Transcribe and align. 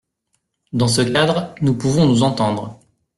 Dans 0.73 0.87
ce 0.87 1.01
cadre, 1.03 1.53
nous 1.61 1.75
pouvons 1.75 2.07
nous 2.07 2.23
entendre. 2.23 2.79